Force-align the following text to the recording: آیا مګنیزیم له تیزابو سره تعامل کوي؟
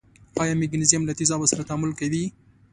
آیا 0.41 0.53
مګنیزیم 0.61 1.03
له 1.05 1.13
تیزابو 1.19 1.49
سره 1.51 1.67
تعامل 1.69 1.91
کوي؟ 1.99 2.23